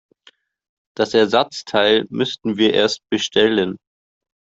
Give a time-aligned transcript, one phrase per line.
[0.97, 3.77] Das Ersatzteil müssten wir erst bestellen.